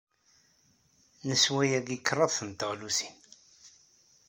[1.27, 3.15] Neswa yagi kraḍt n teɣlusin.